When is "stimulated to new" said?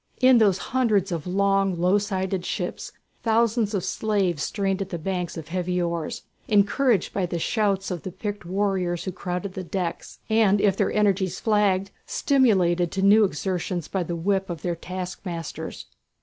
12.07-13.23